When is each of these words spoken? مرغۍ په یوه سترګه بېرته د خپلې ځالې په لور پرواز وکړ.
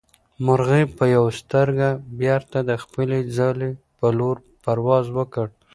مرغۍ 0.45 0.83
په 0.97 1.03
یوه 1.15 1.31
سترګه 1.41 1.87
بېرته 2.21 2.57
د 2.69 2.71
خپلې 2.83 3.19
ځالې 3.37 3.69
په 3.97 4.07
لور 4.17 4.35
پرواز 4.63 5.05
وکړ. 5.17 5.47